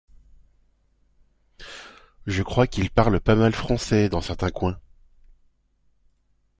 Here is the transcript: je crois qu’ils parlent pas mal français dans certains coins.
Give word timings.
je 2.25 2.41
crois 2.41 2.65
qu’ils 2.65 2.89
parlent 2.89 3.19
pas 3.21 3.35
mal 3.35 3.53
français 3.53 4.09
dans 4.09 4.19
certains 4.21 4.49
coins. 4.49 4.79